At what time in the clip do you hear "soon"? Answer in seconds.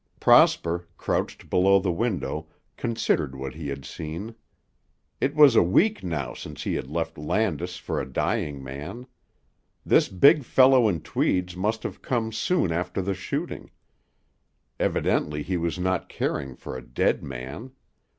12.31-12.71